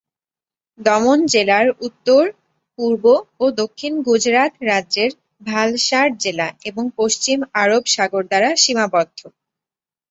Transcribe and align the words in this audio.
দমন 0.79 1.19
জেলার 1.25 1.67
উত্তর, 1.81 2.23
পূর্ব 2.79 3.03
ও 3.39 3.55
দক্ষিণ 3.61 3.93
গুজরাত 4.07 4.53
রাজ্যের 4.69 5.11
ভালসাড় 5.45 6.13
জেলা 6.19 6.47
এবং 6.65 6.83
পশ্চিম 6.99 7.37
আরব 7.61 7.83
সাগর 7.87 8.23
দ্বারা 8.27 8.49
সীমাবদ্ধ। 8.63 9.19